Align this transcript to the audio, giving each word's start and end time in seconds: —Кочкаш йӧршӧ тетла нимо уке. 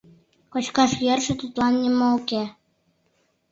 —Кочкаш 0.51 0.91
йӧршӧ 1.05 1.33
тетла 1.39 1.67
нимо 1.69 2.07
уке. 2.17 2.43